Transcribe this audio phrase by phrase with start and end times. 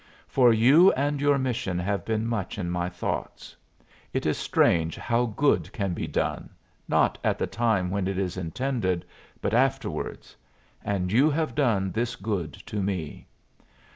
[0.27, 3.55] For you and your mission have been much in my thoughts.
[4.13, 6.49] It is strange how good can be done,
[6.87, 9.05] not at the time when it is intended,
[9.43, 10.35] but afterwards;
[10.83, 13.27] and you have done this good to me.